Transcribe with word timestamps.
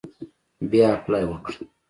بیا 0.69 0.85
اپلای 0.97 1.25
وکړه. 1.27 1.55